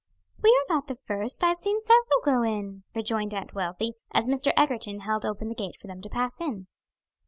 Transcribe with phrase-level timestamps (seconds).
[0.41, 4.27] "We are not the first, I have seen several go in," rejoined Aunt Wealthy, as
[4.27, 4.51] Mr.
[4.57, 6.65] Egerton held open the gate for them to pass in.